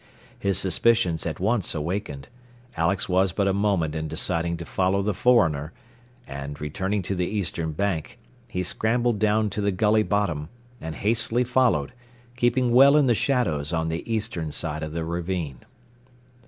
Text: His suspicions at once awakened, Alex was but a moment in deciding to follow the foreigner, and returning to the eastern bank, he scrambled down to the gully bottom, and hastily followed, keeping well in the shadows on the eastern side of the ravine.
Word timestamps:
His 0.39 0.57
suspicions 0.57 1.27
at 1.27 1.39
once 1.39 1.75
awakened, 1.75 2.27
Alex 2.75 3.07
was 3.07 3.31
but 3.33 3.47
a 3.47 3.53
moment 3.53 3.93
in 3.93 4.07
deciding 4.07 4.57
to 4.57 4.65
follow 4.65 5.03
the 5.03 5.13
foreigner, 5.13 5.73
and 6.25 6.59
returning 6.59 7.03
to 7.03 7.13
the 7.13 7.27
eastern 7.27 7.73
bank, 7.73 8.17
he 8.47 8.63
scrambled 8.63 9.19
down 9.19 9.51
to 9.51 9.61
the 9.61 9.71
gully 9.71 10.01
bottom, 10.01 10.49
and 10.81 10.95
hastily 10.95 11.43
followed, 11.43 11.93
keeping 12.35 12.71
well 12.71 12.97
in 12.97 13.05
the 13.05 13.13
shadows 13.13 13.71
on 13.71 13.89
the 13.89 14.11
eastern 14.11 14.51
side 14.51 14.81
of 14.81 14.91
the 14.93 15.05
ravine. 15.05 15.59